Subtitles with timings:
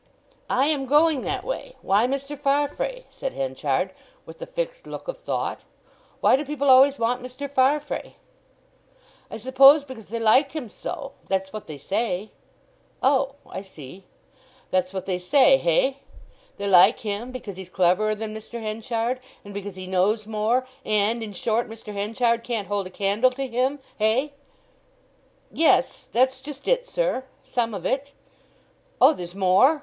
[0.49, 1.75] "I am going that way....
[1.83, 2.35] Why Mr.
[2.35, 3.91] Farfrae?" said Henchard,
[4.25, 5.59] with the fixed look of thought.
[6.21, 7.47] "Why do people always want Mr.
[7.47, 8.15] Farfrae?"
[9.29, 12.31] "I suppose because they like him so—that's what they say."
[13.03, 15.99] "Oh—I see—that's what they say—hey?
[16.57, 18.59] They like him because he's cleverer than Mr.
[18.59, 21.93] Henchard, and because he knows more; and, in short, Mr.
[21.93, 24.33] Henchard can't hold a candle to him—hey?"
[25.51, 28.13] "Yes—that's just it, sir—some of it."
[28.99, 29.79] "Oh, there's more?